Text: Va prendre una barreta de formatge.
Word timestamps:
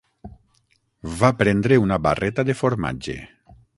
Va 1.19 1.29
prendre 1.41 1.79
una 1.83 1.99
barreta 2.09 2.47
de 2.49 2.57
formatge. 2.63 3.17